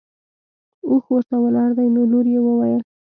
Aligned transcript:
اوښ 0.89 1.03
ورته 1.13 1.35
ولاړ 1.43 1.69
دی 1.77 1.87
نو 1.95 2.01
لور 2.11 2.25
یې 2.33 2.39
وویل. 2.43 2.81